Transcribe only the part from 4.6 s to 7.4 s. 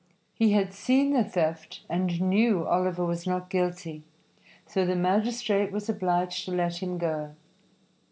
so the magistrate was obliged to let him go.